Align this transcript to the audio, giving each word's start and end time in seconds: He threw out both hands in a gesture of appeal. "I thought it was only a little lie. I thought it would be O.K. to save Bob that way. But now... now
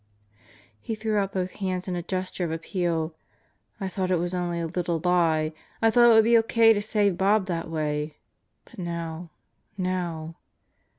He 0.79 0.95
threw 0.95 1.17
out 1.17 1.31
both 1.31 1.51
hands 1.51 1.87
in 1.87 1.95
a 1.95 2.01
gesture 2.01 2.43
of 2.43 2.51
appeal. 2.51 3.13
"I 3.79 3.87
thought 3.87 4.09
it 4.09 4.15
was 4.17 4.33
only 4.33 4.59
a 4.59 4.65
little 4.65 4.99
lie. 5.05 5.53
I 5.79 5.91
thought 5.91 6.09
it 6.09 6.13
would 6.15 6.23
be 6.23 6.35
O.K. 6.35 6.73
to 6.73 6.81
save 6.81 7.19
Bob 7.19 7.45
that 7.45 7.69
way. 7.69 8.17
But 8.65 8.79
now... 8.79 9.29
now 9.77 10.37